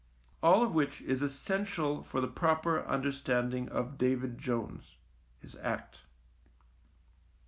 All 0.41 0.63
of 0.63 0.73
which 0.73 1.03
is 1.03 1.21
essential 1.21 2.01
for 2.01 2.21
the 2.21 2.27
proper 2.27 2.81
understanding 2.85 3.69
of 3.69 3.99
David 3.99 4.39
Jones 4.39 4.97
—his 5.39 5.55
act. 5.57 6.01